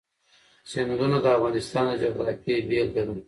سیندونه 0.71 1.17
د 1.21 1.25
افغانستان 1.37 1.85
د 1.89 1.93
جغرافیې 2.01 2.55
بېلګه 2.67 3.03
ده. 3.07 3.13